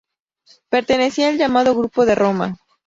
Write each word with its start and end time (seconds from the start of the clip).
Pertenecía 0.71 1.29
al 1.29 1.37
llamado 1.37 1.75
Grupo 1.75 2.07
de 2.07 2.15
Roma. 2.15 2.55